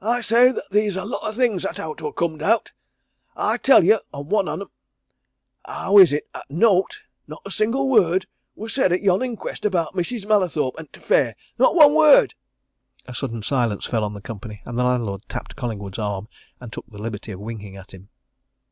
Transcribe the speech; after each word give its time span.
I 0.00 0.20
say 0.20 0.50
'at 0.50 0.64
theer's 0.70 0.94
a 0.94 1.04
lot 1.04 1.24
o' 1.24 1.32
things 1.32 1.64
'at 1.64 1.80
owt 1.80 1.98
to 1.98 2.04
ha' 2.08 2.12
comed 2.14 2.40
out. 2.40 2.70
I'll 3.34 3.58
tell 3.58 3.82
ye 3.82 3.98
one 4.12 4.46
on 4.46 4.60
'em 4.60 4.70
how 5.66 5.98
is 5.98 6.12
it 6.12 6.28
'at 6.32 6.48
nowt 6.48 7.00
not 7.26 7.42
a 7.44 7.50
single 7.50 7.88
word 7.88 8.26
wor 8.54 8.68
said 8.68 8.92
at 8.92 9.02
yon 9.02 9.22
inquest 9.24 9.64
about 9.64 9.94
Mrs. 9.96 10.24
Mallathorpe 10.24 10.78
and 10.78 10.92
t' 10.92 11.00
affair? 11.00 11.34
Not 11.58 11.74
one 11.74 11.94
word!" 11.96 12.34
A 13.08 13.12
sudden 13.16 13.42
silence 13.42 13.84
fell 13.84 14.04
on 14.04 14.14
the 14.14 14.20
company, 14.20 14.62
and 14.64 14.78
the 14.78 14.84
landlord 14.84 15.22
tapped 15.28 15.56
Collingwood's 15.56 15.98
arm 15.98 16.28
and 16.60 16.72
took 16.72 16.86
the 16.86 16.98
liberty 17.02 17.32
of 17.32 17.40
winking 17.40 17.76
at 17.76 17.92
him. 17.92 18.08